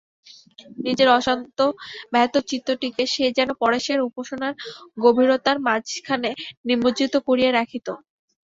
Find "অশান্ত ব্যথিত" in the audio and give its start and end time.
1.11-2.35